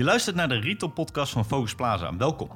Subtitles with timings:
[0.00, 2.16] Je luistert naar de Retail Podcast van Focus Plaza.
[2.16, 2.50] Welkom.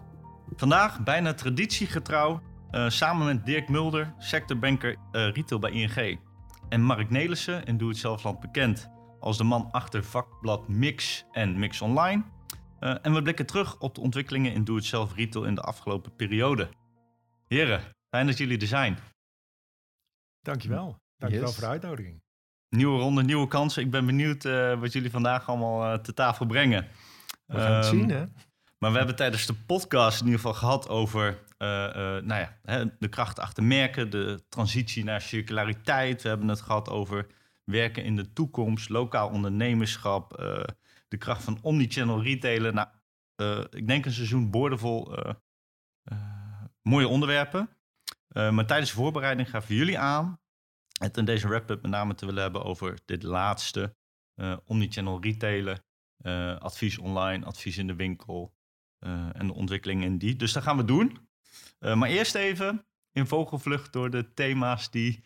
[0.56, 6.20] Vandaag bijna traditiegetrouw uh, samen met Dirk Mulder, sectorbanker uh, retail bij ING.
[6.68, 8.90] En Mark Nelissen, in Doe Het Zelfland bekend
[9.20, 12.22] als de man achter vakblad Mix en Mix Online.
[12.80, 15.62] Uh, en we blikken terug op de ontwikkelingen in Doe Het Zelf Retail in de
[15.62, 16.68] afgelopen periode.
[17.46, 18.98] Heren, fijn dat jullie er zijn.
[20.40, 20.96] Dankjewel.
[21.16, 21.56] Dankjewel yes.
[21.56, 22.22] voor de uitnodiging.
[22.68, 23.82] Nieuwe ronde, nieuwe kansen.
[23.82, 26.88] Ik ben benieuwd uh, wat jullie vandaag allemaal uh, te tafel brengen.
[27.46, 28.24] We gaan het um, zien, hè?
[28.78, 32.84] Maar we hebben tijdens de podcast in ieder geval gehad over uh, nou ja, hè,
[32.98, 36.22] de kracht achter merken, de transitie naar circulariteit.
[36.22, 37.26] We hebben het gehad over
[37.64, 40.30] werken in de toekomst, lokaal ondernemerschap,
[41.08, 42.74] de kracht van omnichannel retailen.
[42.74, 42.88] Nou,
[43.70, 45.18] ik denk een seizoen boordevol
[46.82, 47.68] mooie onderwerpen.
[48.28, 50.40] maar tijdens de voorbereiding gaven jullie aan
[51.00, 53.96] het in deze wrap-up met name te willen hebben over dit laatste.
[54.64, 55.83] Omnichannel retailen,
[56.22, 58.54] uh, advies online, advies in de winkel
[59.06, 60.36] uh, en de ontwikkelingen in die.
[60.36, 61.18] Dus dat gaan we doen.
[61.78, 65.24] maar eerst even in vogelvlucht door de thema's die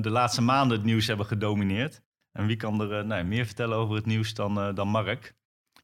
[0.00, 2.02] de laatste maanden het nieuws hebben gedomineerd.
[2.32, 5.34] En wie kan er nou, meer vertellen over het nieuws dan, dan Mark?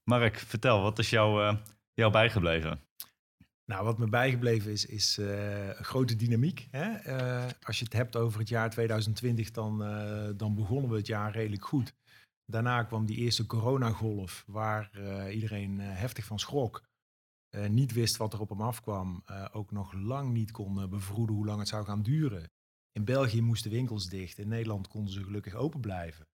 [0.05, 1.57] Mark, vertel, wat is jou,
[1.95, 2.81] jou bijgebleven?
[3.65, 6.69] Nou, wat me bijgebleven is, is uh, grote dynamiek.
[6.71, 6.89] Hè?
[7.63, 9.79] Als je het hebt over het jaar 2020, dan,
[10.37, 11.95] dan begonnen we het jaar redelijk goed.
[12.47, 14.91] Daarna kwam die eerste coronagolf, waar
[15.31, 16.83] iedereen heftig van schrok.
[17.69, 19.25] niet wist wat er op hem afkwam.
[19.53, 22.51] ook nog lang niet kon bevroeden hoe lang het zou gaan duren.
[22.93, 24.39] In België moesten winkels dicht.
[24.39, 26.29] In Nederland konden ze gelukkig open blijven.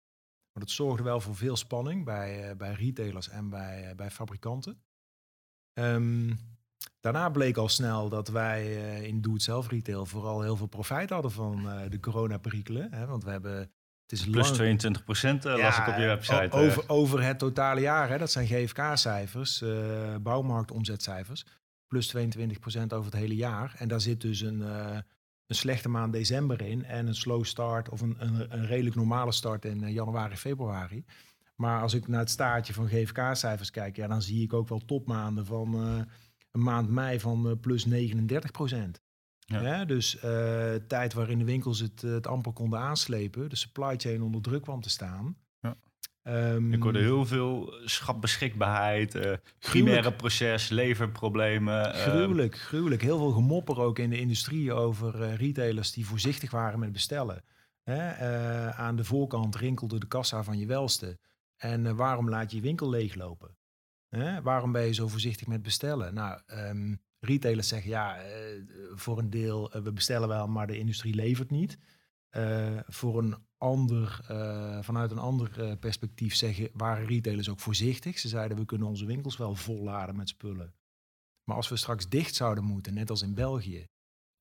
[0.52, 4.83] Maar dat zorgde wel voor veel spanning bij, bij retailers en bij, bij fabrikanten.
[5.72, 6.39] Um,
[7.00, 11.62] Daarna bleek al snel dat wij in doe-het-zelf retail vooral heel veel profijt hadden van
[11.89, 13.06] de coronaperikelen.
[13.06, 13.72] Want we hebben...
[14.11, 14.55] Het is Plus lang...
[14.55, 16.50] 22 procent uh, las ik op je website.
[16.50, 18.19] Over, over het totale jaar, hè?
[18.19, 19.64] dat zijn GFK-cijfers,
[20.22, 21.45] bouwmarktomzetcijfers.
[21.86, 23.74] Plus 22 procent over het hele jaar.
[23.79, 28.01] En daar zit dus een, een slechte maand december in en een slow start of
[28.01, 31.05] een, een, een redelijk normale start in januari, februari.
[31.55, 34.85] Maar als ik naar het staartje van GFK-cijfers kijk, ja, dan zie ik ook wel
[34.85, 35.74] topmaanden van
[36.51, 39.01] een maand mei van uh, plus 39 procent.
[39.58, 39.84] Ja.
[39.84, 44.42] dus uh, tijd waarin de winkels het, het amper konden aanslepen, de supply chain onder
[44.42, 45.36] druk kwam te staan.
[45.61, 45.77] Ja.
[46.22, 51.94] Um, ik hoorde heel veel schapbeschikbaarheid, uh, primaire proces, leverproblemen.
[51.94, 53.02] Gruwelijk, gruwelijk.
[53.02, 57.42] Heel veel gemopper ook in de industrie over uh, retailers die voorzichtig waren met bestellen.
[57.82, 58.14] Hè?
[58.72, 61.18] aan de voorkant rinkelde de kassa van je welste.
[61.56, 63.56] En waarom laat je je winkel leeglopen?
[64.08, 64.42] Hè?
[64.42, 66.14] Waarom ben je zo voorzichtig met bestellen?
[66.14, 67.00] Nou, um,
[67.30, 68.33] retailers zeggen ja, uh,
[68.95, 71.79] voor een deel, uh, we bestellen wel, maar de industrie levert niet.
[72.36, 74.20] Uh, voor een ander,
[74.80, 78.18] vanuit een ander perspectief zeggen, waren retailers ook voorzichtig.
[78.18, 80.74] Ze zeiden we kunnen onze winkels wel volladen met spullen.
[81.45, 83.86] Maar als we straks dicht zouden moeten, net als in België,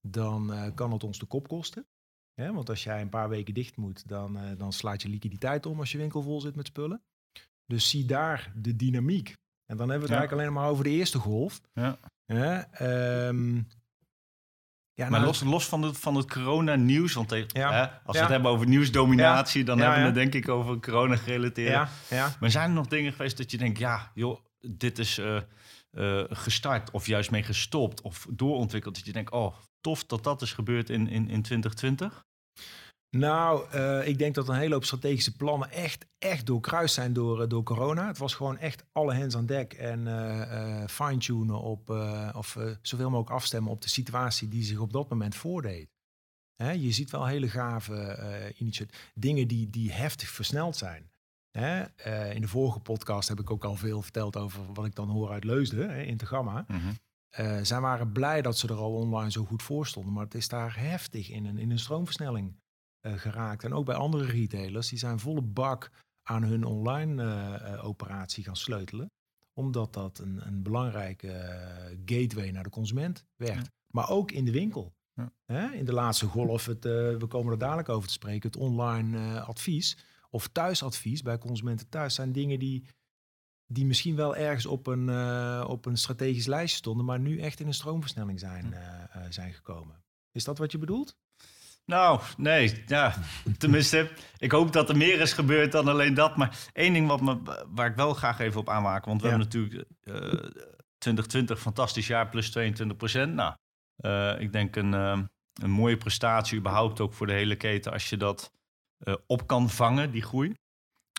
[0.01, 1.87] dan kan het ons de kop kosten.
[2.33, 5.79] Ja, want als jij een paar weken dicht moet, dan, dan slaat je liquiditeit om
[5.79, 7.01] als je winkel vol zit met spullen.
[7.65, 9.35] Dus zie daar de dynamiek
[9.65, 11.61] en dan hebben we het eigenlijk alleen maar over de eerste golf.
[11.73, 11.99] Ja.
[12.29, 13.67] Um,
[14.93, 18.21] ja, maar nou, los, los van, het, van het corona-nieuws, want ja, hè, als we
[18.21, 21.89] het hebben over nieuwsdominatie, dan hebben we het denk ik over corona gerelateerd.
[22.39, 25.41] Maar zijn er nog dingen geweest dat je denkt, ja, joh, dit is uh,
[25.91, 30.41] uh, gestart of juist mee gestopt of doorontwikkeld, dat je denkt, oh, tof dat dat
[30.41, 32.25] is gebeurd in, in, in 2020?
[33.17, 37.41] Nou, uh, ik denk dat een hele hoop strategische plannen echt, echt doorkruist zijn door,
[37.41, 38.07] uh, door corona.
[38.07, 41.89] Het was gewoon echt alle hands aan dek en uh, fine-tunen op,
[42.35, 45.89] of zoveel mogelijk afstemmen op de situatie die zich op dat moment voordeed.
[46.55, 48.53] Hè, je ziet wel hele gave
[49.13, 51.11] dingen die, die heftig versneld zijn.
[51.51, 51.83] Hè,
[52.33, 55.31] in de vorige podcast heb ik ook al veel verteld over wat ik dan hoor
[55.31, 56.19] uit Leusden hè, in.
[56.31, 57.65] Mm -hmm.
[57.65, 60.47] zij waren blij dat ze er al online zo goed voor stonden, maar het is
[60.47, 62.55] daar heftig in een, in een stroomversnelling
[63.01, 63.63] geraakt.
[63.63, 65.91] En ook bij andere retailers, die zijn volle bak
[66.23, 69.11] aan hun online uh, operatie gaan sleutelen.
[69.53, 71.27] Omdat dat een, een belangrijke
[72.05, 73.69] gateway naar de consument werd.
[73.93, 74.93] Maar ook in de winkel.
[75.13, 75.31] Ja.
[75.45, 75.71] Hè?
[75.71, 79.97] In de laatste golf, het, we komen er dadelijk over te spreken, het online advies
[80.29, 82.87] of thuisadvies bij consumenten thuis zijn dingen die,
[83.65, 85.09] die misschien wel ergens op een,
[85.65, 88.75] op een strategisch lijstje stonden, maar nu echt in een stroomversnelling zijn,
[89.29, 90.03] zijn gekomen.
[90.31, 91.17] Is dat wat je bedoelt?
[91.89, 92.83] Nou, nee.
[92.85, 93.13] Ja,
[93.57, 96.37] tenminste, ik hoop dat er meer is gebeurd dan alleen dat.
[96.37, 97.37] Maar één ding wat me,
[97.69, 99.05] waar ik wel graag even op aanmaak.
[99.05, 100.49] Want we hebben natuurlijk uh, eh,
[100.97, 103.33] 2020 fantastisch jaar, plus 22 procent.
[103.33, 103.55] Nou,
[103.97, 105.19] uh, ik denk een, uh,
[105.53, 107.91] een mooie prestatie überhaupt ook voor de hele keten...
[107.91, 108.51] als je dat
[109.27, 110.55] op kan vangen, die groei.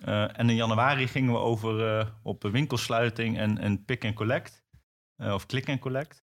[0.04, 4.62] Eh, en in januari gingen we over eh, op winkelsluiting en, en pick and collect.
[5.16, 6.22] eh, of click and collect.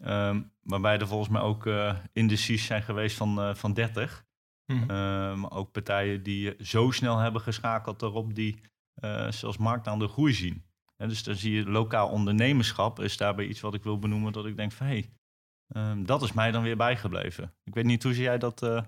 [0.00, 4.24] Ehm, waarbij er volgens mij ook eh indices zijn geweest van, eh, van 30.
[4.66, 4.82] Mhm.
[4.82, 8.60] Eh, maar ook partijen die eh, zo snel hebben geschakeld erop die
[8.94, 10.64] eh, zelfs marktaandeel groei zien.
[10.96, 14.46] En dus dan zie je lokaal ondernemerschap is daarbij iets wat ik wil benoemen dat
[14.46, 15.10] ik denk van hé, hey,
[15.68, 17.54] ehm, dat is mij dan weer bijgebleven.
[17.64, 18.82] Ik weet niet, hoe zie jij dat, eh,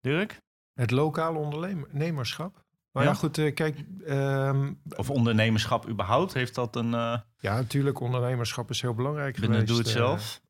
[0.00, 0.40] Dirk?
[0.72, 2.64] Het lokale ondernemerschap.
[2.92, 3.08] Maar Ja.
[3.08, 8.70] ja, goed, eh, kijk, ehm, Of ondernemerschap überhaupt, heeft dat een eh, ja, natuurlijk, ondernemerschap
[8.70, 9.68] is heel belangrijk binnen geweest.
[9.68, 10.40] Doe Het eh, Zelf?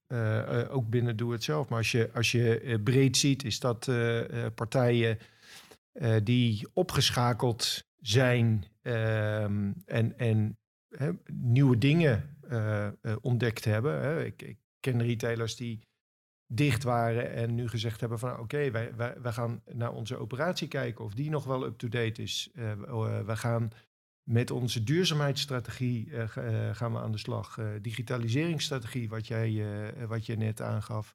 [0.70, 1.68] ook binnen Doe Het Zelf.
[1.68, 3.90] Maar als je, als je breed ziet, is dat
[4.54, 5.18] partijen
[6.22, 10.58] die opgeschakeld zijn ehm, en, en
[11.32, 12.38] nieuwe dingen
[13.20, 14.26] ontdekt hebben.
[14.26, 15.87] Ik, ik ken retailers die
[16.50, 20.68] dicht waren en nu gezegd hebben van oké, wij, wij, wij gaan naar onze operatie
[20.68, 22.50] kijken of die nog wel up-to-date is.
[22.54, 23.70] Eh, we we gaan
[24.22, 27.58] met onze duurzaamheidsstrategie eh, ga- eh, gaan we aan de slag.
[27.58, 29.48] Eh, digitaliseringsstrategie, wat jij
[29.98, 31.14] eh, wat je net aangaf.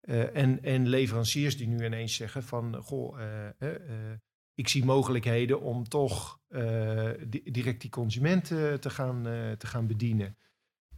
[0.00, 4.18] Eh, en, en leveranciers die nu ineens zeggen van, goh, eh, eh, eh,
[4.54, 9.66] ik zie mogelijkheden om toch eh, di- direct die consument eh, te, gaan, eh, te
[9.66, 10.36] gaan bedienen.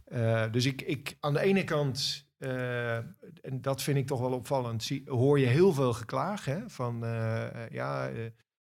[0.03, 2.95] Eh, dus ik, ik aan de ene kant, eh,
[3.41, 7.03] en dat vind ik toch wel opvallend, zie, hoor je heel veel geklaag hè, van
[7.05, 8.09] eh, eh, ja,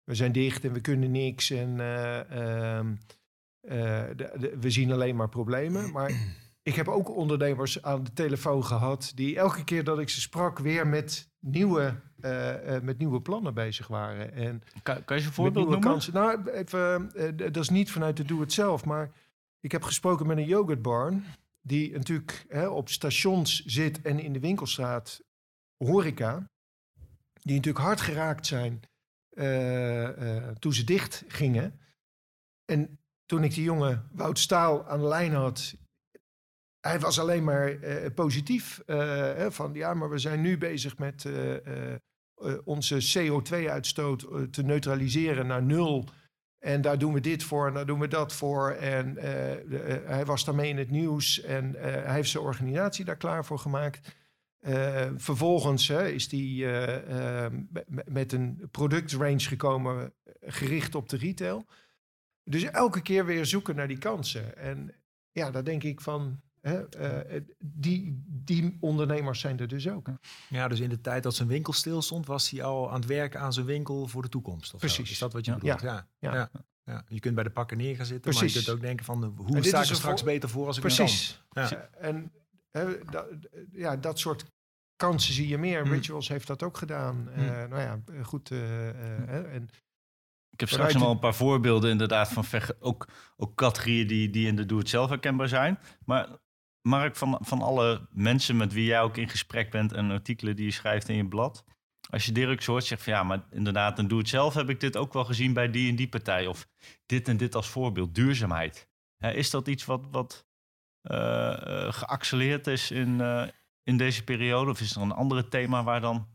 [0.04, 2.94] we zijn dicht en we kunnen niks en eh, ehm,
[3.62, 5.92] eh, de- de- we zien alleen maar problemen.
[5.94, 6.12] Maar
[6.64, 10.60] ik heb ook ondernemers aan de telefoon gehad die elke keer dat ik ze sprak
[10.60, 11.96] weer met nieuwe,
[12.82, 14.34] met nieuwe plannen bezig waren.
[14.34, 15.90] En Kan, kan je een voorbeeld noemen?
[15.90, 16.14] kansen.
[16.14, 19.12] Nou, even, dat is niet vanuit de Doe Het Zelf, maar
[19.60, 21.26] ik heb gesproken met een yoghurtbarn
[21.62, 25.22] die natuurlijk hè, op stations zit en in de winkelstraat
[25.78, 26.50] horeca,
[27.42, 28.80] die natuurlijk hard geraakt zijn
[29.30, 31.80] eh, eh, toen ze dicht gingen.
[32.66, 35.76] En toen ik die jongen Wout Staal aan de lijn had,
[36.80, 38.82] hij was alleen maar eh, positief.
[39.50, 41.26] van ja, maar we zijn nu bezig met
[42.64, 46.06] onze CO2-uitstoot eh, te neutraliseren naar nul.
[46.60, 48.72] En daar doen we dit voor en daar doen we dat voor.
[48.72, 49.52] En eh,
[49.96, 53.46] eh, hij was daarmee in het nieuws en eh, hij heeft zijn organisatie daar klaar
[53.46, 54.18] voor gemaakt.
[55.18, 61.66] Vervolgens is hij eh, eh, me- met een productrange gekomen gericht op de retail.
[62.44, 64.58] Dus elke keer weer zoeken naar die kansen.
[64.58, 64.96] En
[65.32, 70.08] ja, daar denk ik van, hè, eh, die, die ondernemers zijn er dus ook.
[70.50, 73.06] Ja, dus in de tijd dat zijn winkel stil stond, was hij al aan het
[73.06, 74.74] werken aan zijn winkel voor de toekomst.
[74.74, 74.88] Of zo.
[74.88, 75.12] Precies.
[75.12, 75.58] Is dat wat je Ja.
[75.58, 75.82] bedoelt?
[75.82, 76.08] Ja.
[76.20, 76.34] Ja.
[76.34, 76.50] Ja.
[76.84, 77.04] Ja.
[77.08, 78.60] Je kunt bij de pakken neer gaan zitten, maar Precies.
[78.60, 80.76] je kunt ook denken van, eh, hoe sta ik er straks voor- beter voor als
[80.76, 81.44] ik Precies.
[81.50, 81.64] kan?
[81.64, 81.90] Ja.
[82.00, 82.32] En
[82.72, 83.26] hè, da-
[83.72, 84.46] ja, dat soort
[84.96, 85.82] kansen zie je meer.
[85.82, 85.92] Hmm.
[85.92, 87.30] Rituals heeft dat ook gedaan.
[87.30, 88.52] Eh, nou ja, goed.
[88.52, 88.96] eh, eh,
[89.28, 89.70] hè, en
[90.52, 92.46] Ik heb straks nog wel een paar voorbeelden inderdaad van
[92.80, 93.08] ook,
[93.38, 95.80] ook categorieën die, die in de doe-het-zelf herkenbaar zijn.
[96.06, 96.28] Maar
[96.82, 100.66] Mark, van, van alle mensen met wie jij ook in gesprek bent en artikelen die
[100.66, 101.64] je schrijft in je blad.
[102.10, 104.98] Als je Dirk zo hoort, zegt van ja, maar inderdaad, een doe-het-zelf heb ik dit
[104.98, 106.48] ook wel gezien bij die en die partij.
[106.48, 106.68] Of
[107.06, 108.88] dit en dit als voorbeeld, duurzaamheid.
[109.18, 110.48] Is dat iets wat, wat
[111.02, 113.48] eh, eh, geaccelereerd is in, eh,
[113.84, 114.72] in deze periode?
[114.72, 116.28] Of is er een andere thema waar dan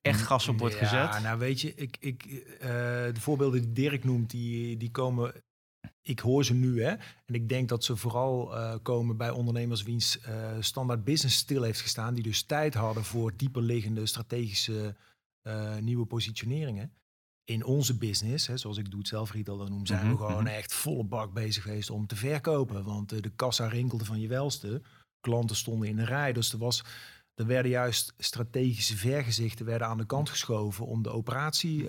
[0.00, 1.22] echt gas op wordt ja, gezet?
[1.22, 2.22] nou weet je, ik, ik,
[2.60, 5.32] de voorbeelden die Dirk noemt, die, die komen...
[6.08, 6.90] Ik hoor ze nu, hè.
[7.24, 11.62] En ik denk dat ze vooral eh, komen bij ondernemers wiens eh, standaard business stil
[11.62, 12.14] heeft gestaan.
[12.14, 14.96] Die dus tijd hadden voor dieperliggende strategische
[15.42, 16.92] eh, nieuwe positioneringen.
[17.44, 20.16] In onze business, hè, zoals ik doe het zelf retail dan noem, zijn Mhm, we
[20.16, 20.52] gewoon mhm.
[20.52, 22.84] echt volle bak bezig geweest om te verkopen.
[22.84, 24.82] Want de kassa rinkelde van je welste.
[25.20, 26.32] Klanten stonden in de rij.
[26.32, 26.84] Dus er was
[27.34, 31.84] er werden juist strategische vergezichten werden aan de kant geschoven om de operatie.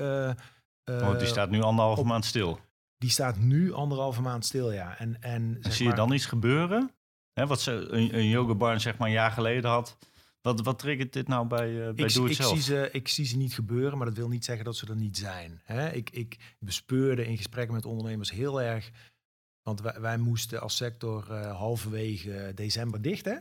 [0.86, 2.60] Oh, die staat nu anderhalve op- maand stil.
[3.00, 4.98] Die staat nu anderhalve maand stil, ja.
[4.98, 6.92] En, en zeg Zie je maar- dan iets gebeuren?
[7.34, 9.98] Hè, wat ze, een, een yogabarn zeg maar een jaar geleden had.
[10.42, 12.54] Wat, wat triggert dit nou bij, eh bij ik, Doe ik, Zelf?
[12.54, 14.96] zie ze, ik zie ze niet gebeuren, maar dat wil niet zeggen dat ze er
[14.96, 15.62] niet zijn.
[15.64, 15.90] Hè?
[15.92, 18.90] Ik, ik bespeurde in gesprekken met ondernemers heel erg.
[19.62, 23.26] Want wij, wij moesten als sector eh, halverwege december dicht.
[23.26, 23.36] Hè?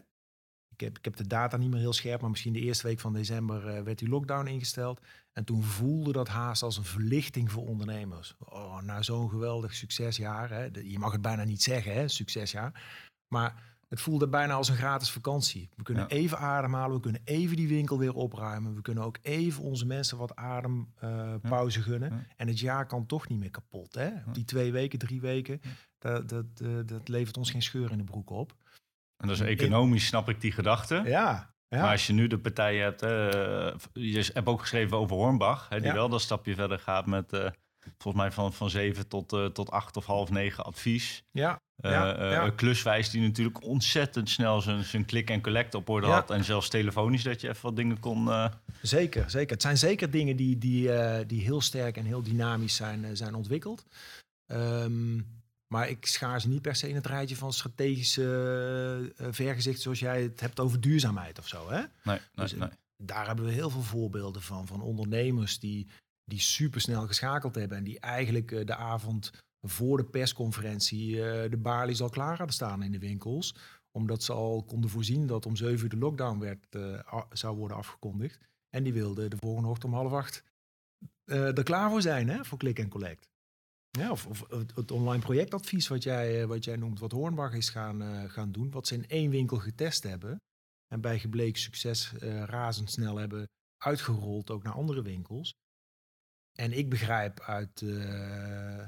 [0.78, 3.00] Ik, heb, ik heb de data niet meer heel scherp, maar misschien de eerste week
[3.00, 5.00] van december eh, werd die lockdown ingesteld.
[5.32, 8.34] En toen voelde dat haast als een verlichting voor ondernemers.
[8.38, 10.50] Oh, na zo'n geweldig succesjaar.
[10.50, 10.70] Hè?
[10.70, 12.08] De- je mag het bijna niet zeggen, hè?
[12.08, 12.82] succesjaar.
[13.28, 15.68] Maar het voelde bijna als een gratis vakantie.
[15.76, 16.16] We kunnen Ja.
[16.16, 18.74] even ademhalen, we kunnen even die winkel weer opruimen.
[18.74, 22.10] We kunnen ook even onze mensen wat adempauze gunnen.
[22.10, 22.24] Ja.
[22.36, 23.94] En het jaar kan toch niet meer kapot.
[23.94, 24.10] Hè?
[24.32, 25.60] Die twee weken, drie weken,
[25.98, 26.46] dat, dat,
[26.88, 28.54] dat levert ons geen scheur in de broek op.
[29.18, 31.02] En is economisch, snap ik die gedachte.
[31.04, 31.80] Ja, ja.
[31.80, 33.02] Maar als je nu de partijen hebt...
[33.02, 33.10] eh,
[33.92, 35.68] je hebt ook geschreven over Hornbach.
[35.68, 35.94] Hè, die Ja.
[35.94, 37.32] wel dat stapje verder gaat met...
[37.32, 37.46] eh,
[37.98, 41.22] volgens mij van, van 7 tot, uh, tot 8 of half 9 advies.
[41.30, 41.60] Ja.
[42.56, 46.30] Kluswijs die natuurlijk ontzettend snel zijn, zijn click en collect op orde had.
[46.30, 48.30] En zelfs telefonisch dat je even wat dingen kon...
[48.82, 49.52] Zeker, zeker.
[49.52, 50.90] Het zijn zeker dingen die, die,
[51.26, 53.86] die heel sterk en heel dynamisch zijn, zijn ontwikkeld.
[54.46, 55.20] Ehm,
[55.68, 58.22] maar ik schaar ze niet per se in het rijtje van strategische
[59.16, 61.68] eh, eh, vergezicht zoals jij het hebt over duurzaamheid of zo.
[61.68, 61.78] Hè?
[61.78, 62.68] nee, nee, Dus, nee.
[63.02, 64.66] Daar hebben we heel veel voorbeelden van.
[64.66, 65.86] Van ondernemers die,
[66.24, 67.78] die supersnel geschakeld hebben.
[67.78, 69.30] En die eigenlijk eh, de avond
[69.62, 73.54] voor de persconferentie eh, de balies al klaar hadden staan in de winkels.
[73.90, 77.76] Omdat ze al konden voorzien dat om zeven uur de lockdown werd, eh, zou worden
[77.76, 78.38] afgekondigd.
[78.70, 80.44] En die wilden de volgende ochtend om half acht
[81.24, 83.28] eh, er klaar voor zijn hè, voor click en collect.
[83.90, 87.68] Ja, of, of het, online projectadvies wat jij, eh, wat jij noemt, wat Hornbach is
[87.70, 88.70] gaan, eh, gaan doen.
[88.70, 90.40] Wat ze in één winkel getest hebben.
[90.88, 93.48] En bij gebleken succes eh, razendsnel hebben
[93.82, 95.54] uitgerold ook naar andere winkels.
[96.58, 98.86] En ik begrijp uit, eh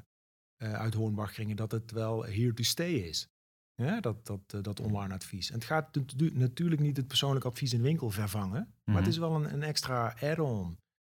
[0.61, 3.27] uit Hornbachkringen dat het wel here to stay is.
[3.75, 5.49] Ja, dat, dat, dat online advies.
[5.49, 8.75] En het gaat natu- natuurlijk niet het persoonlijk advies in de winkel vervangen.
[8.85, 9.09] Maar het Mhm.
[9.09, 10.79] is wel een, een extra add-on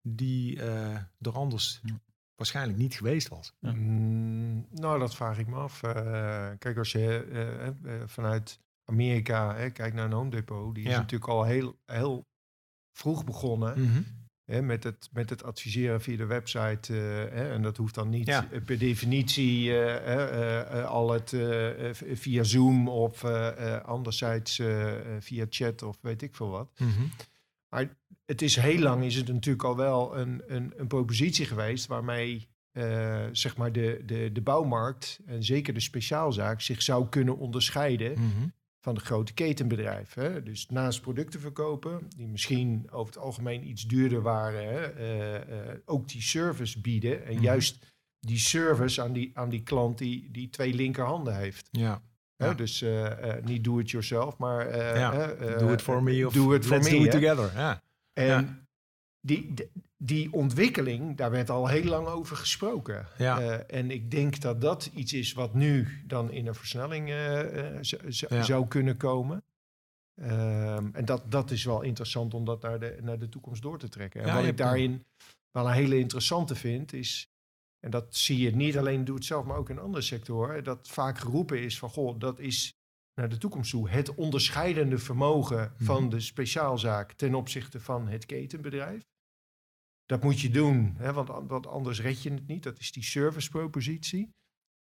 [0.09, 1.81] die eh er anders.
[2.41, 3.53] Waarschijnlijk niet geweest was.
[3.59, 3.73] Ja.
[3.73, 5.83] Mm, nou, dat vraag ik me af.
[5.83, 7.75] Eh, kijk, als je eh, eh,
[8.07, 12.27] vanuit Amerika hè, kijkt naar een Home Depot, die is natuurlijk al heel, heel
[12.99, 14.03] vroeg begonnen Mhm.
[14.45, 16.93] hè, met, het, met het adviseren via de website.
[16.95, 16.99] eh,
[17.39, 18.49] hè, en dat hoeft dan niet Ja.
[18.65, 19.75] per definitie
[20.85, 21.29] al het
[22.19, 24.63] via Zoom of eh, eh, anderzijds
[25.19, 26.71] via chat of weet ik veel wat.
[26.79, 27.01] Mhm.
[27.69, 27.89] Maar
[28.31, 32.49] het is heel lang is het natuurlijk al wel een, een, een propositie geweest waarmee
[32.73, 38.13] eh, zeg maar de, de, de bouwmarkt en zeker de speciaalzaak zich zou kunnen onderscheiden
[38.13, 38.49] Mhm.
[38.81, 40.23] van de grote ketenbedrijven.
[40.23, 40.43] Hè?
[40.43, 45.77] Dus naast producten verkopen, die misschien over het algemeen iets duurder waren, hè, eh, eh,
[45.85, 47.25] ook die service bieden.
[47.27, 47.43] En Mhm.
[47.43, 47.87] juist
[48.21, 51.69] die service aan die, aan die klant die, die twee linkerhanden heeft.
[51.71, 52.03] Ja.
[52.57, 52.85] Dus
[53.45, 55.27] niet do it yourself, maar Ja,
[55.59, 56.99] do it for me of do it for let's me.
[56.99, 57.51] do it together.
[57.55, 57.83] Ja.
[58.13, 58.65] En Ja.
[59.21, 63.07] die, die, die ontwikkeling, daar werd al heel lang over gesproken.
[63.19, 63.41] Ja.
[63.41, 67.79] Eh, en ik denk dat dat iets is wat nu dan in een versnelling eh,
[67.79, 68.43] eh, Ja.
[68.43, 69.45] zou kunnen komen.
[70.21, 73.79] Ehm, en dat, dat is wel interessant om dat naar de, naar de toekomst door
[73.79, 74.21] te trekken.
[74.21, 75.05] En Ja, wat ik daarin
[75.51, 77.29] wel een hele interessante vind, is...
[77.81, 80.65] En dat zie je niet alleen doe het zelf, maar ook in andere sectoren.
[80.65, 82.75] Dat vaak geroepen is van, goh, dat is
[83.21, 86.11] naar de toekomst toe het onderscheidende vermogen van Mhm.
[86.11, 89.03] de speciaalzaak ten opzichte van het ketenbedrijf.
[90.05, 92.63] Dat moet je doen, hè, want, an- want anders red je het niet.
[92.63, 94.31] Dat is die servicepropositie.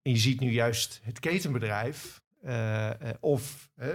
[0.01, 3.87] En je ziet nu juist het ketenbedrijf eh, eh, of eh,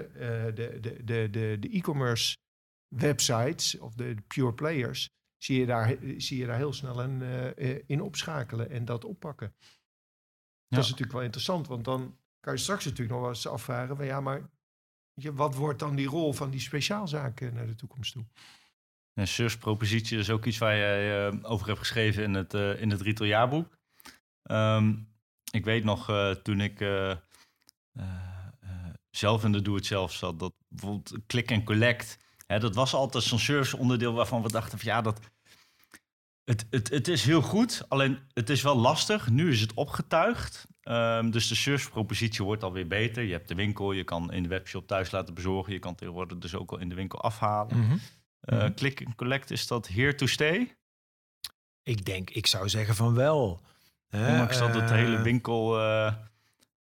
[0.55, 2.37] de, de, de, de, de e-commerce
[2.95, 7.23] websites of de, pure players, zie je daar, zie je daar heel snel een,
[7.87, 9.55] in opschakelen en dat oppakken.
[9.57, 9.67] Ja.
[10.77, 13.97] Dat is natuurlijk wel interessant, want dan kan je straks natuurlijk nog wel eens afvragen
[13.97, 14.51] van ja, maar
[15.15, 18.25] wat wordt dan die rol van die speciaalzaken naar de toekomst toe?
[19.15, 22.91] Een servicepropositie is ook iets waar jij eh, over hebt geschreven in het, eh, in
[22.91, 23.65] het.
[24.43, 24.95] Ehm,
[25.53, 26.79] ik weet nog eh, toen ik
[29.11, 33.39] zelf in de doe-het-zelf zat, dat bijvoorbeeld click en collect, hè, dat was altijd zo'n
[33.39, 35.21] serviceonderdeel waarvan we dachten van ja, dat,
[36.45, 39.31] het, het, het is heel goed, alleen het is wel lastig.
[39.31, 40.67] Nu is het opgetuigd.
[40.81, 43.23] Ehm, dus de servicepropositie wordt alweer beter.
[43.23, 45.73] Je hebt de winkel, je kan in de webshop thuis laten bezorgen.
[45.73, 48.01] Je kan tegenwoordig dus ook al in de winkel afhalen.
[48.41, 48.75] Eh, Mhm.
[48.75, 50.77] click and collect, is dat here to stay?
[51.83, 53.61] Ik denk, ik zou zeggen van wel.
[54.13, 55.23] Ondanks dat het de eh, hele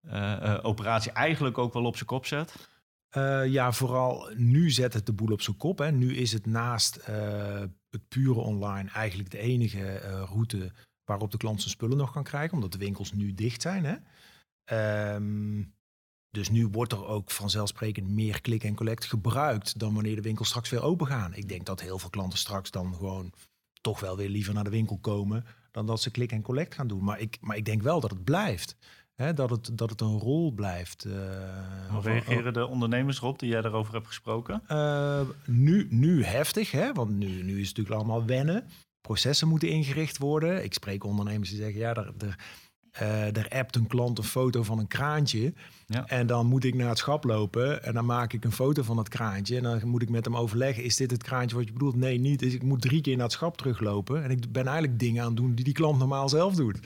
[0.01, 2.69] winkeloperatie eigenlijk ook wel op zijn kop zet.
[3.09, 5.77] Eh, ja, vooral nu zet het de boel op zijn kop.
[5.77, 5.91] Hè.
[5.91, 7.59] Nu is het naast eh,
[7.89, 10.71] het pure online eigenlijk de enige eh, route
[11.05, 13.85] waarop de klant zijn spullen nog kan krijgen, omdat de winkels nu dicht zijn.
[13.85, 13.95] Hè.
[14.63, 15.63] Ehm,
[16.29, 20.47] dus nu wordt er ook vanzelfsprekend meer click en collect gebruikt dan wanneer de winkels
[20.47, 21.33] straks weer open gaan.
[21.33, 23.31] Ik denk dat heel veel klanten straks dan gewoon
[23.81, 26.87] toch wel weer liever naar de winkel komen dan dat ze click en collect gaan
[26.87, 27.03] doen.
[27.03, 28.75] Maar ik, maar ik denk wel dat het blijft.
[29.13, 31.05] Hè, dat, het, dat het een rol blijft.
[31.05, 31.11] eh,
[31.89, 34.61] Hoe reageren de ondernemers erop die jij daarover hebt gesproken?
[34.67, 36.93] eh, nu, nu heftig, hè?
[36.93, 38.67] want nu, nu is het natuurlijk allemaal wennen.
[39.03, 40.63] Processen moeten ingericht worden.
[40.63, 42.35] Ik spreek ondernemers die zeggen, ja, er, er,
[42.91, 45.53] eh, er appt een klant een foto van een kraantje.
[45.85, 46.07] Ja.
[46.07, 48.95] En dan moet ik naar het schap lopen en dan maak ik een foto van
[48.95, 49.57] dat kraantje.
[49.57, 51.95] En dan moet ik met hem overleggen, is dit het kraantje wat je bedoelt?
[51.95, 52.39] Nee, niet.
[52.39, 54.23] Dus ik moet drie keer naar het schap teruglopen.
[54.23, 56.79] En ik ben eigenlijk dingen aan het doen die die klant normaal zelf doet.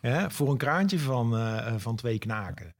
[0.00, 0.30] Ja.
[0.30, 2.74] Voor een kraantje van, eh, van twee knaken.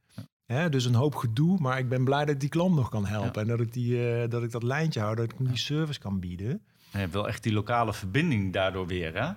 [0.69, 3.41] Dus een hoop gedoe, maar ik ben blij dat ik die klant nog kan helpen.
[3.41, 5.99] En dat ik, die, eh, dat ik dat lijntje hou, dat ik hem die service
[5.99, 6.61] kan bieden.
[6.91, 9.33] Wel echt die lokale verbinding daardoor weer, hè?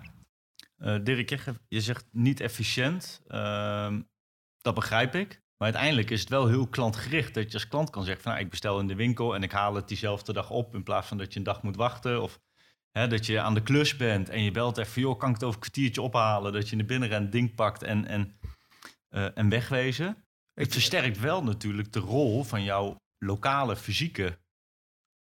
[0.79, 1.29] Uh, Dirk,
[1.69, 3.23] je, zegt niet efficiënt.
[3.27, 4.03] Ehm,
[4.61, 5.43] dat begrijp ik.
[5.57, 7.35] Maar uiteindelijk is het wel heel klantgericht.
[7.35, 9.53] Dat je als klant kan zeggen van nou, ik bestel in de winkel en ik
[9.53, 10.75] haal het diezelfde dag op.
[10.75, 12.23] In plaats van dat je een dag moet wachten.
[12.23, 12.41] Of
[12.91, 15.45] hè, dat je aan de klus bent en je belt even, joh, kan ik het
[15.45, 16.53] over een kwartiertje ophalen?
[16.53, 18.39] Dat je in de binnenrend ding pakt en, en,
[19.11, 20.25] uh, en wegwezen.
[20.55, 24.39] Het versterkt wel natuurlijk de rol van jouw lokale fysieke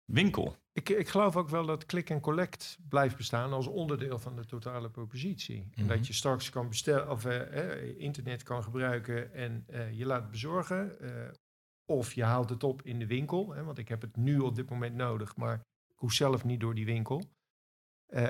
[0.06, 0.58] winkel.
[0.76, 4.46] Ik, ik geloof ook wel dat click en collect blijft bestaan als onderdeel van de
[4.46, 5.70] totale propositie.
[5.76, 6.06] En dat mhm.
[6.06, 10.98] je straks kan bestellen of uh, internet kan gebruiken en uh, je laat bezorgen.
[11.02, 11.10] Uh,
[11.86, 13.54] of je haalt het op in de winkel.
[13.54, 15.56] Hè, want ik heb het nu op dit moment nodig, maar
[15.94, 17.24] ik hoef zelf niet door die winkel.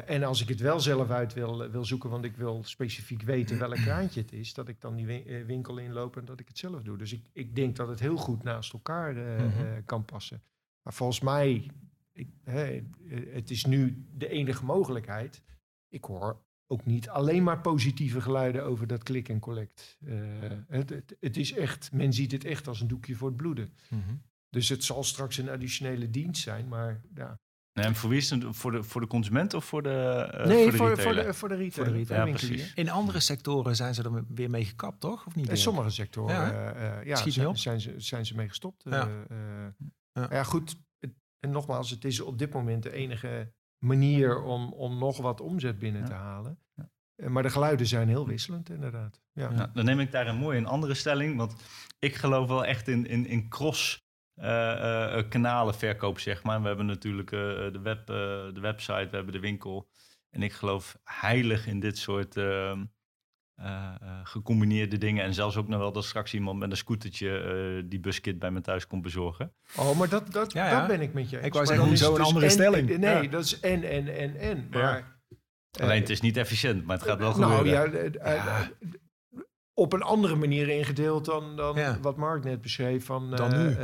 [0.05, 3.59] en als ik het wel zelf uit wil, wil zoeken, want ik wil specifiek weten
[3.59, 6.83] welk kraantje het is, dat ik dan die winkel inloop en dat ik het zelf
[6.83, 6.97] doe.
[6.97, 9.83] Dus ik, ik denk dat het heel goed naast elkaar mhm.
[9.85, 10.43] kan passen.
[10.81, 11.71] Maar volgens mij
[12.15, 12.81] ik, hè,
[13.29, 15.41] het is nu de enige mogelijkheid.
[15.89, 19.97] Ik hoor ook niet alleen maar positieve geluiden over dat klik en collect.
[19.99, 20.15] Uh,
[20.67, 23.73] het, het, het, is echt, men ziet het echt als een doekje voor het bloeden.
[23.89, 24.21] Mm -hmm.
[24.49, 27.39] Dus het zal straks een additionele dienst zijn, maar ja.
[27.73, 28.45] Nee, en voor wie is het?
[28.49, 31.33] Voor de, voor de consument of voor de uh, Nee, voor de, voor, voor, de,
[31.33, 31.71] voor de retailer.
[31.73, 32.27] Voor de retailer.
[32.27, 32.73] Ja, precies.
[32.73, 35.25] In andere sectoren zijn ze er weer mee gekapt, toch?
[35.25, 35.49] Of niet?
[35.49, 38.83] In sommige sectoren ja, uh, ja, zijn, zijn, ze, zijn ze mee gestopt.
[38.83, 39.25] Ja,
[40.13, 40.75] ja goed,
[41.45, 45.79] en nogmaals, het is op dit moment de enige manier om, om nog wat omzet
[45.79, 46.59] binnen te halen.
[46.75, 46.89] Ja.
[47.15, 49.21] Eh, maar de geluiden zijn heel wisselend, inderdaad.
[49.31, 49.49] Ja.
[49.51, 49.69] ja.
[49.73, 51.37] dan neem ik daar een mooie een andere stelling.
[51.37, 51.55] Want
[51.99, 54.03] ik geloof wel echt in, in, in cross
[54.35, 56.61] uh, uh, kanalen verkoop, zeg maar.
[56.61, 59.89] We hebben natuurlijk de, web, de website, we hebben de winkel.
[60.29, 62.85] En ik geloof heilig in dit soort ehm,
[63.59, 63.65] uh,
[64.03, 65.23] uh, gecombineerde dingen.
[65.23, 67.27] En zelfs ook nog wel dat straks iemand met een scootertje
[67.77, 69.53] uh, die buskit bij me thuis komt bezorgen.
[69.75, 70.79] Oh, maar dat, dat, ja, ja.
[70.79, 72.97] dat ben ik met je Ik wou zeggen, zo een dus andere stelling.
[72.97, 74.67] nee, dat is en, en, en, en.
[74.71, 75.13] Maar,
[75.81, 78.13] Alleen het is niet efficiënt, maar het gaat wel nou, gebeuren.
[78.23, 78.71] Ja,
[79.77, 83.05] op een andere manier ingedeeld dan, dan wat Mark net beschreef.
[83.05, 83.69] Van, dan uh, nu.
[83.69, 83.77] Uh,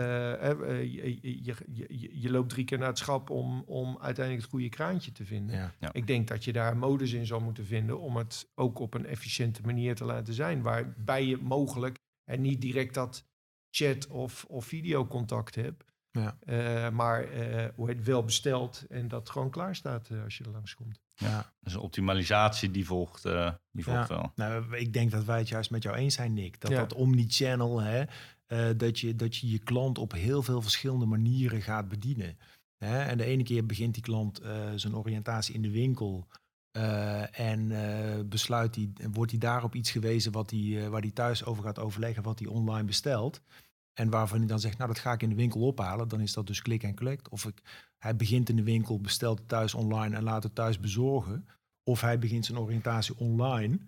[0.93, 4.69] je, je, je, je, loopt drie keer naar het schap om, om uiteindelijk het goede
[4.69, 5.71] kraantje te vinden.
[5.79, 5.93] Ja.
[5.93, 9.05] Ik denk dat je daar modus in zal moeten vinden om het ook op een
[9.05, 10.61] efficiënte manier te laten zijn.
[10.61, 13.25] Waarbij je mogelijk en niet direct dat
[13.69, 15.83] chat of, of videocontact hebt.
[16.11, 16.37] Ja.
[16.45, 17.27] Uh, maar
[17.75, 20.99] hoe het wel besteld en dat gewoon klaar staat als je er langskomt.
[21.21, 21.53] Ja.
[21.59, 24.15] Dus een optimalisatie die volgt, uh, die volgt ja.
[24.15, 24.31] wel.
[24.35, 26.61] Nou, ik denk dat wij het juist met jou eens zijn, Nick.
[26.61, 26.79] Dat ja.
[26.79, 28.03] dat omnichannel, hè,
[28.47, 32.37] uh, dat, je, dat je je klant op heel veel verschillende manieren gaat bedienen.
[32.77, 33.01] Hè?
[33.01, 36.27] En de ene keer begint die klant uh, zijn oriëntatie in de winkel.
[37.31, 37.67] en
[38.29, 42.23] besluit hij, wordt hij daarop iets gewezen wat hij, waar hij thuis over gaat overleggen,
[42.23, 43.41] wat hij online bestelt.
[43.93, 46.07] En waarvan hij dan zegt, nou dat ga ik in de winkel ophalen.
[46.07, 47.29] Dan is dat dus klik en collect.
[47.29, 47.61] Of ik,
[47.97, 51.47] hij begint in de winkel, bestelt het thuis online en laat het thuis bezorgen.
[51.83, 53.79] Of hij begint zijn oriëntatie online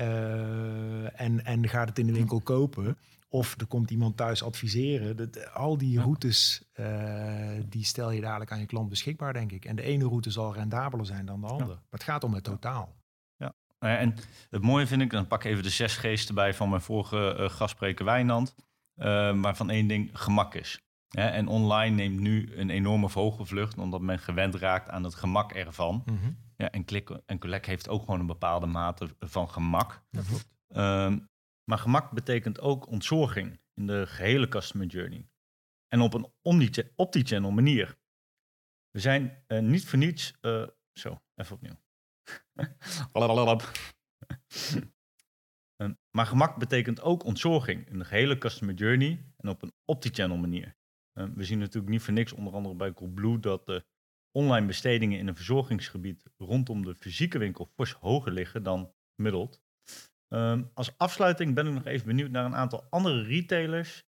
[0.00, 2.98] uh, en, en gaat het in de winkel kopen.
[3.28, 5.16] Of er komt iemand thuis adviseren.
[5.16, 9.64] Dat, al die routes, uh, die stel je dadelijk aan je klant beschikbaar, denk ik.
[9.64, 11.70] En de ene route zal rendabeler zijn dan de andere.
[11.70, 11.74] Ja.
[11.74, 12.96] Maar het gaat om het totaal.
[13.36, 13.54] Ja.
[13.78, 14.14] En
[14.50, 17.36] het mooie vind ik, dan pak ik even de zes geesten bij van mijn vorige
[17.38, 18.54] uh, gastspreker Wijnand.
[18.96, 20.80] Uh, waarvan één ding gemak is.
[21.08, 26.02] en online neemt nu een enorme vogelvlucht, omdat men gewend raakt aan het gemak ervan.
[26.06, 26.36] Mm -hmm.
[26.56, 30.02] ja, en Click en Collect heeft ook gewoon een bepaalde mate van gemak.
[30.10, 30.48] Dat klopt.
[30.68, 31.16] Uh,
[31.64, 35.28] maar gemak betekent ook ontzorging in de gehele customer journey.
[35.88, 37.98] En op een omni-channel manier.
[38.90, 40.34] We zijn uh, niet voor niets...
[40.40, 41.80] Uh, zo, even opnieuw.
[45.82, 50.36] Ehm, maar gemak betekent ook ontzorging in de gehele customer journey en op een opti-channel
[50.36, 50.76] manier.
[51.12, 53.84] Ehm, we zien natuurlijk niet voor niks, onder andere bij Coolblue, dat de
[54.30, 59.62] online bestedingen in een verzorgingsgebied rondom de fysieke winkel fors hoger liggen dan gemiddeld.
[60.28, 64.04] Um, als afsluiting ben ik nog even benieuwd naar een aantal andere retailers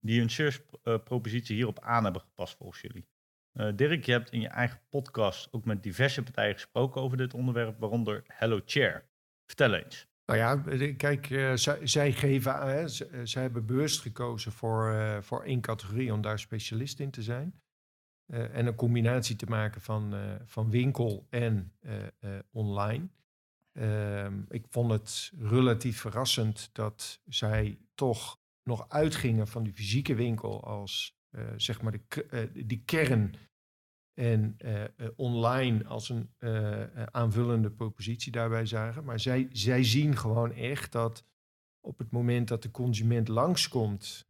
[0.00, 3.08] die hun service-propositie hierop aan hebben gepast volgens jullie.
[3.52, 7.34] Uh, Dirk, je hebt in je eigen podcast ook met diverse partijen gesproken over dit
[7.34, 9.08] onderwerp, waaronder Hello Chair.
[9.46, 10.11] Vertel eens.
[10.26, 12.86] Nou ja, eh, kijk, uh, zij, geven, uh,
[13.24, 17.60] zij hebben bewust gekozen voor, uh, voor één categorie om daar specialist in te zijn.
[18.32, 21.72] en een combinatie te maken van, van winkel en
[22.50, 23.08] online.
[23.72, 30.64] Ehm, ik vond het relatief verrassend dat zij toch nog uitgingen van die fysieke winkel
[30.64, 31.16] als
[31.56, 33.34] zeg maar de, die kern
[34.14, 34.82] en uh,
[35.16, 39.04] online als een uh, aanvullende propositie daarbij zagen.
[39.04, 41.24] Maar zij, zij zien gewoon echt dat
[41.80, 44.26] op het moment dat de consument langskomt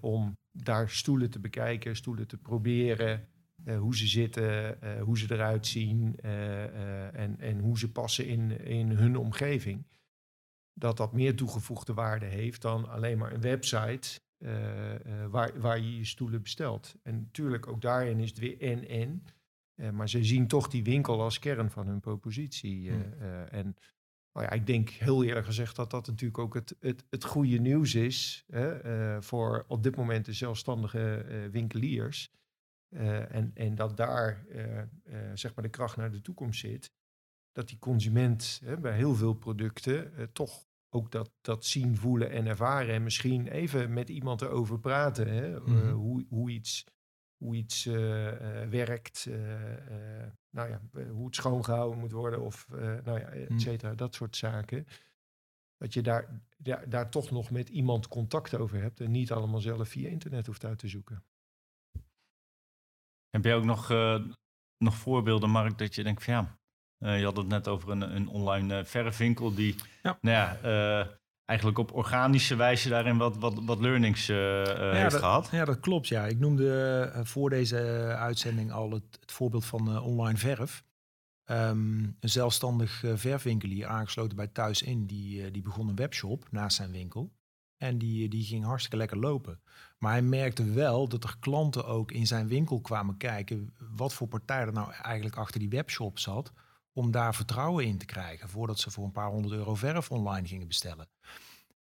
[0.00, 3.28] om daar stoelen te bekijken, stoelen te proberen,
[3.78, 9.16] hoe ze zitten, hoe ze eruit zien en, en hoe ze passen in, in hun
[9.16, 9.86] omgeving.
[10.72, 14.20] Dat dat meer toegevoegde waarde heeft dan alleen maar een website
[15.30, 16.94] waar, waar je je stoelen bestelt.
[17.02, 19.24] En natuurlijk ook daarin is het weer en-en.
[19.92, 22.90] maar ze zien toch die winkel als kern van hun propositie.
[22.90, 23.12] Hmm.
[23.50, 23.76] en
[24.38, 27.58] nou ja, ik denk heel eerlijk gezegd dat dat natuurlijk ook het, het, het goede
[27.58, 32.32] nieuws is hè, uh, voor op dit moment de zelfstandige uh, winkeliers.
[32.88, 34.44] Uh, en, en dat daar
[35.34, 36.92] zeg maar de kracht naar de toekomst zit.
[37.52, 42.46] Dat die consument hè, bij heel veel producten toch ook dat, dat zien, voelen en
[42.46, 42.94] ervaren.
[42.94, 45.28] En misschien even met iemand erover praten.
[45.28, 46.84] Hè, mm hoe, hoe iets
[47.38, 47.94] hoe iets uh,
[48.68, 49.36] werkt, uh,
[50.50, 52.66] nou ja, hoe het schoongehouden moet worden of
[53.04, 53.58] nou ja, et mm.
[53.58, 54.86] cetera, dat soort zaken.
[55.76, 59.60] Dat je daar, daar, daar toch nog met iemand contact over hebt en niet allemaal
[59.60, 61.24] zelf via internet hoeft uit te zoeken.
[63.28, 63.88] Heb jij ook nog,
[64.76, 66.57] nog voorbeelden, Mark, dat je denkt van ja,
[66.98, 70.18] je had het net over een, een online verfwinkel die ja.
[70.20, 71.08] Nou ja,
[71.44, 74.36] eigenlijk op organische wijze daarin wat, wat, wat learnings uh,
[74.92, 75.48] heeft gehad.
[75.52, 76.08] Ja, dat klopt.
[76.08, 76.26] Ja.
[76.26, 77.76] Ik noemde uh, voor deze
[78.18, 80.84] uitzending al het, het voorbeeld van online verf.
[81.50, 86.90] Um, een zelfstandig verfwinkelier aangesloten bij Thuis In, die, die begon een webshop naast zijn
[86.90, 87.32] winkel.
[87.76, 89.60] En die, die ging hartstikke lekker lopen.
[89.98, 94.28] Maar hij merkte wel dat er klanten ook in zijn winkel kwamen kijken wat voor
[94.28, 96.52] partij er nou eigenlijk achter die webshop zat
[96.98, 100.48] om daar vertrouwen in te krijgen voordat ze voor een paar honderd euro verf online
[100.48, 101.08] gingen bestellen.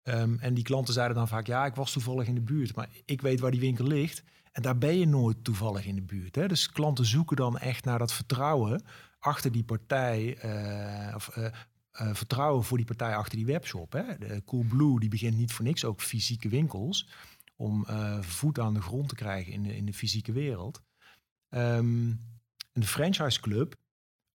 [0.04, 2.90] Ehm, en die klanten zeiden dan vaak, ja, ik was toevallig in de buurt, maar
[3.06, 4.24] ik weet waar die winkel ligt.
[4.52, 6.36] En daar ben je nooit toevallig in de buurt.
[6.36, 6.48] Hè?
[6.48, 8.84] Dus klanten zoeken dan echt naar dat vertrouwen
[9.20, 11.50] achter die partij, uh, of uh, uh,
[12.14, 13.94] vertrouwen voor die partij achter die webshop.
[13.94, 14.18] Hè?
[14.18, 17.10] De Coolblue die begint niet voor niks ook fysieke winkels
[17.56, 17.86] om
[18.22, 20.82] voet aan de grond te krijgen in de, in de fysieke wereld.
[21.50, 22.20] Um,
[22.74, 23.76] de franchise club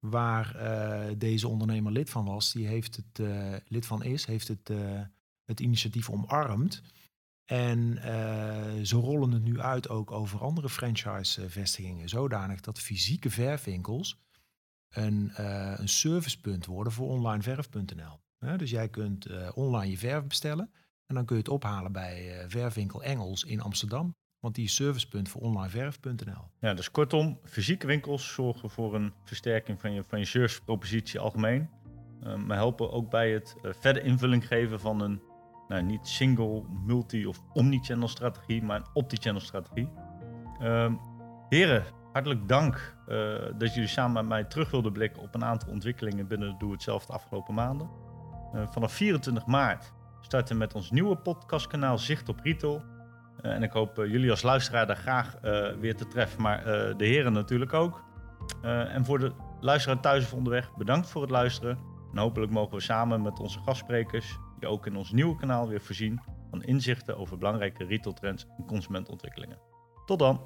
[0.10, 4.48] waar uh, deze ondernemer lid van was, die heeft het uh, lid van is, heeft
[4.48, 5.02] het, uh,
[5.46, 6.82] het initiatief omarmd.
[7.46, 8.00] En
[8.86, 14.20] ze rollen het nu uit ook over andere franchise-vestigingen, zodanig dat fysieke verfwinkels
[14.90, 15.32] een,
[15.82, 18.20] een servicepunt worden voor onlineverf.nl.
[18.58, 20.72] dus jij kunt online je verf bestellen
[21.06, 24.16] en dan kun je het ophalen bij Verfwinkel Engels in Amsterdam.
[24.46, 26.50] Want die is servicepunt voor onlineverf.nl.
[26.60, 31.70] Ja, dus kortom, fysieke winkels zorgen voor een versterking van je, van je servicepropositie algemeen.
[32.24, 35.22] Uh, maar helpen ook bij het uh, verder invulling geven van een
[35.68, 39.90] nou, niet single, multi of omnichannel strategie, maar een opti-channel strategie.
[40.62, 40.94] Uh,
[41.50, 45.70] heren, hartelijk dank uh, dat jullie samen met mij terug wilden blikken op een aantal
[45.70, 47.90] ontwikkelingen binnen Doe Het Zelf de afgelopen maanden.
[48.72, 52.95] vanaf 24 maart starten we met ons nieuwe podcastkanaal Zicht op Retail eh,
[53.50, 56.64] en ik hoop eh, jullie als luisteraar daar graag eh, weer te treffen, maar
[56.98, 58.04] de heren natuurlijk ook.
[58.62, 61.78] en voor de luisteraar thuis of onderweg, bedankt voor het luisteren.
[62.12, 65.82] En hopelijk mogen we samen met onze gastsprekers je ook in ons nieuwe kanaal weer
[65.82, 69.60] voorzien van inzichten over belangrijke retailtrends en consumentontwikkelingen.
[70.06, 70.42] Tot dan!